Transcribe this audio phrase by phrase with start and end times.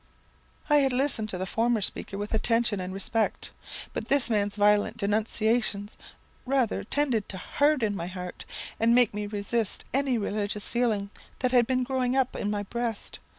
[0.67, 3.51] "I had listened to the former speaker with attention and respect,
[3.93, 5.95] but this man's violent denunciations
[6.43, 8.43] rather tended to harden my heart,
[8.79, 13.19] and make me resist any religious feeling that had been growing up in my breast.